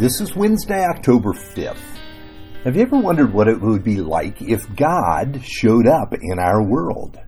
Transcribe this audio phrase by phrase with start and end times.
[0.00, 1.76] This is Wednesday, October 5th.
[2.64, 6.62] Have you ever wondered what it would be like if God showed up in our
[6.62, 7.18] world?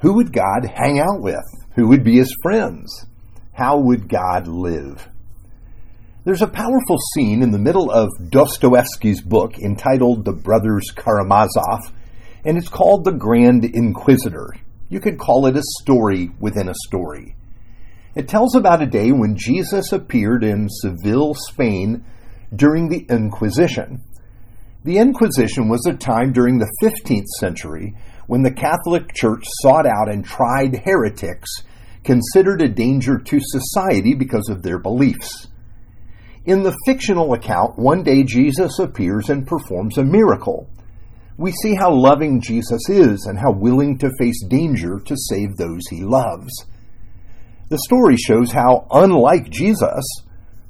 [0.00, 1.44] Who would God hang out with?
[1.74, 3.04] Who would be his friends?
[3.52, 5.06] How would God live?
[6.24, 11.92] There's a powerful scene in the middle of Dostoevsky's book entitled The Brothers Karamazov,
[12.42, 14.54] and it's called The Grand Inquisitor.
[14.88, 17.36] You could call it a story within a story.
[18.14, 22.04] It tells about a day when Jesus appeared in Seville, Spain
[22.54, 24.02] during the Inquisition.
[24.84, 30.10] The Inquisition was a time during the 15th century when the Catholic Church sought out
[30.10, 31.48] and tried heretics
[32.04, 35.48] considered a danger to society because of their beliefs.
[36.44, 40.68] In the fictional account, one day Jesus appears and performs a miracle.
[41.38, 45.82] We see how loving Jesus is and how willing to face danger to save those
[45.88, 46.52] he loves.
[47.72, 50.04] The story shows how unlike Jesus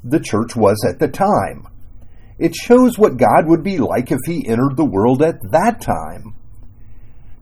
[0.05, 1.66] the church was at the time.
[2.38, 6.37] It shows what God would be like if he entered the world at that time.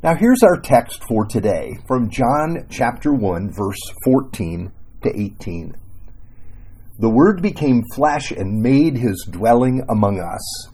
[0.03, 5.77] Now, here's our text for today from John chapter 1, verse 14 to 18.
[6.99, 10.69] The Word became flesh and made his dwelling among us.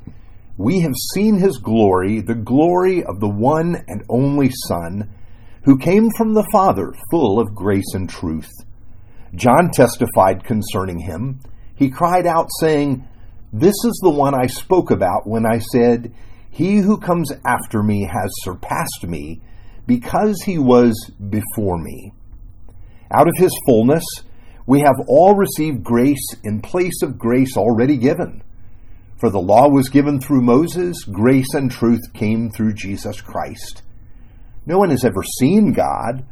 [0.57, 5.13] We have seen his glory, the glory of the one and only Son,
[5.65, 8.49] who came from the Father, full of grace and truth.
[9.37, 11.41] John testified concerning him.
[11.75, 13.07] He cried out, saying,
[13.53, 16.13] This is the one I spoke about when I said,
[16.51, 19.43] He who comes after me has surpassed me,
[19.87, 22.13] because he was before me.
[23.13, 24.05] Out of his fullness,
[24.67, 28.43] we have all received grace in place of grace already given.
[29.17, 33.83] For the law was given through Moses, grace and truth came through Jesus Christ.
[34.67, 36.25] No one has ever seen God,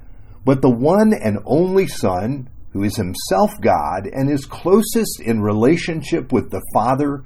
[0.44, 6.32] but the one and only Son, who is himself God and is closest in relationship
[6.32, 7.22] with the Father,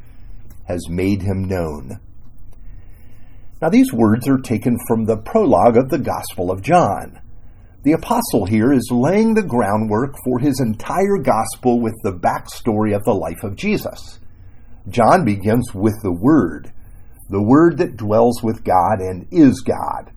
[0.68, 1.98] has made him known.
[3.60, 7.20] Now, these words are taken from the prologue of the Gospel of John.
[7.82, 13.02] The apostle here is laying the groundwork for his entire gospel with the backstory of
[13.04, 14.20] the life of Jesus.
[14.90, 16.72] John begins with the Word,
[17.30, 20.12] the Word that dwells with God and is God.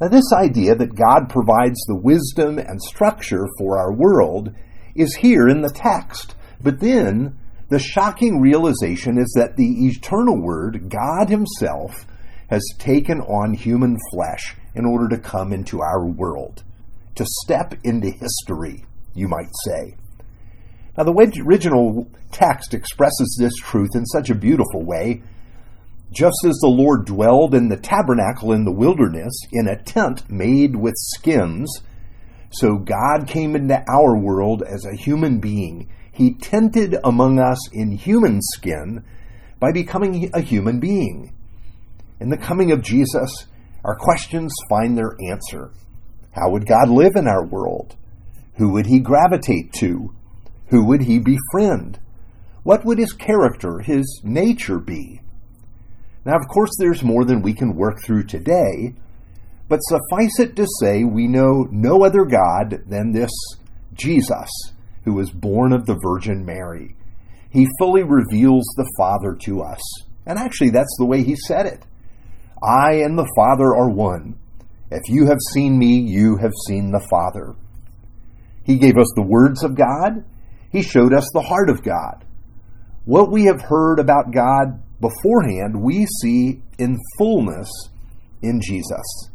[0.00, 4.54] Now, this idea that God provides the wisdom and structure for our world
[4.94, 6.34] is here in the text.
[6.62, 7.38] But then,
[7.70, 12.06] the shocking realization is that the eternal Word, God Himself,
[12.50, 16.62] has taken on human flesh in order to come into our world,
[17.14, 18.84] to step into history,
[19.14, 19.96] you might say.
[20.98, 25.22] Now, the original text expresses this truth in such a beautiful way
[26.12, 30.76] just as the Lord dwelled in the tabernacle in the wilderness in a tent made
[30.76, 31.82] with skins,
[32.50, 35.90] so God came into our world as a human being.
[36.12, 39.04] He tented among us in human skin
[39.60, 41.34] by becoming a human being.
[42.20, 43.46] In the coming of Jesus,
[43.84, 45.72] our questions find their answer.
[46.30, 47.96] How would God live in our world?
[48.54, 50.14] Who would he gravitate to?
[50.68, 51.98] Who would he befriend?
[52.62, 55.20] What would his character, his nature be?
[56.26, 58.94] Now, of course, there's more than we can work through today,
[59.68, 63.30] but suffice it to say, we know no other God than this
[63.94, 64.50] Jesus,
[65.04, 66.96] who was born of the Virgin Mary.
[67.48, 69.80] He fully reveals the Father to us.
[70.26, 71.84] And actually, that's the way he said it
[72.60, 74.36] I and the Father are one.
[74.90, 77.54] If you have seen me, you have seen the Father.
[78.64, 80.24] He gave us the words of God,
[80.72, 82.24] He showed us the heart of God.
[83.06, 87.70] What we have heard about God beforehand, we see in fullness
[88.42, 89.30] in Jesus.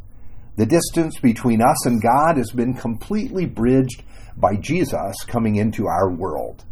[0.57, 4.03] The distance between us and God has been completely bridged
[4.35, 6.65] by Jesus coming into our world.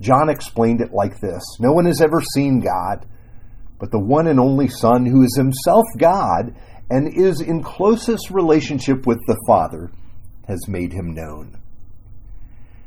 [0.00, 3.04] John explained it like this No one has ever seen God,
[3.78, 6.56] but the one and only Son, who is himself God
[6.90, 9.92] and is in closest relationship with the Father,
[10.48, 11.60] has made him known.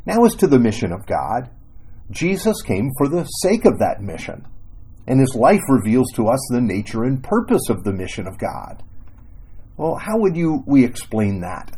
[0.07, 1.51] Now, as to the mission of God,
[2.09, 4.45] Jesus came for the sake of that mission
[5.07, 8.83] and his life reveals to us the nature and purpose of the mission of God.
[9.77, 11.71] Well, how would you we explain that?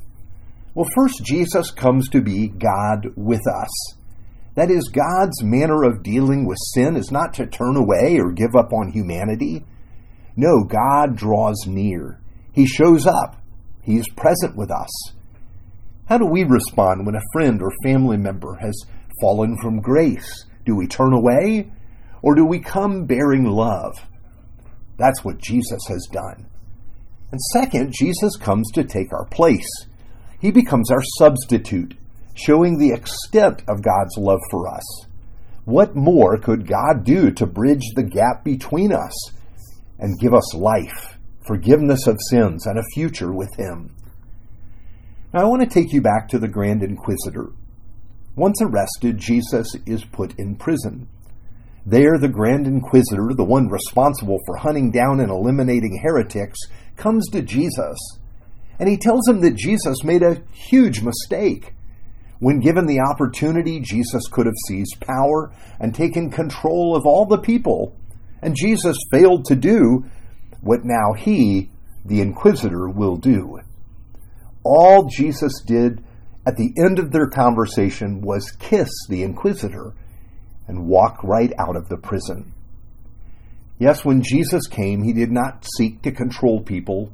[0.73, 3.93] Well, first Jesus comes to be God with us.
[4.55, 8.55] That is God's manner of dealing with sin is not to turn away or give
[8.57, 9.63] up on humanity.
[10.35, 12.19] No, God draws near.
[12.51, 13.41] He shows up.
[13.83, 14.89] He is present with us.
[16.07, 18.81] How do we respond when a friend or family member has
[19.21, 20.45] fallen from grace?
[20.65, 21.71] Do we turn away
[22.21, 24.05] or do we come bearing love?
[24.97, 26.47] That's what Jesus has done.
[27.31, 29.69] And second, Jesus comes to take our place.
[30.39, 31.95] He becomes our substitute,
[32.33, 35.05] showing the extent of God's love for us.
[35.65, 39.13] What more could God do to bridge the gap between us
[39.99, 43.95] and give us life, forgiveness of sins, and a future with Him?
[45.33, 47.51] Now, I want to take you back to the Grand Inquisitor.
[48.35, 51.07] Once arrested, Jesus is put in prison.
[51.85, 56.59] There, the Grand Inquisitor, the one responsible for hunting down and eliminating heretics,
[56.95, 57.97] comes to Jesus.
[58.79, 61.73] And he tells him that Jesus made a huge mistake.
[62.39, 67.39] When given the opportunity, Jesus could have seized power and taken control of all the
[67.39, 67.95] people.
[68.41, 70.05] And Jesus failed to do
[70.61, 71.69] what now he,
[72.05, 73.59] the Inquisitor, will do.
[74.63, 76.03] All Jesus did
[76.45, 79.93] at the end of their conversation was kiss the Inquisitor
[80.67, 82.53] and walk right out of the prison.
[83.77, 87.11] Yes, when Jesus came, he did not seek to control people.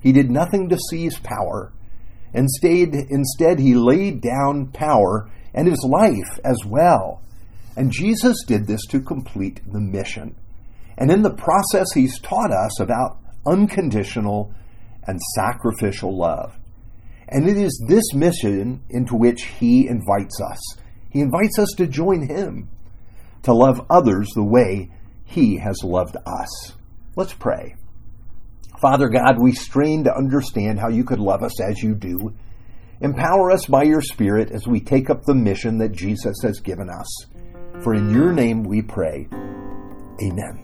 [0.00, 1.72] He did nothing to seize power.
[2.32, 7.22] Instead, instead, he laid down power and his life as well.
[7.76, 10.36] And Jesus did this to complete the mission.
[10.96, 14.54] And in the process, he's taught us about unconditional
[15.06, 16.56] and sacrificial love.
[17.34, 20.60] And it is this mission into which he invites us.
[21.10, 22.68] He invites us to join him,
[23.42, 24.92] to love others the way
[25.24, 26.74] he has loved us.
[27.16, 27.74] Let's pray.
[28.80, 32.32] Father God, we strain to understand how you could love us as you do.
[33.00, 36.88] Empower us by your Spirit as we take up the mission that Jesus has given
[36.88, 37.26] us.
[37.82, 39.26] For in your name we pray.
[40.22, 40.63] Amen.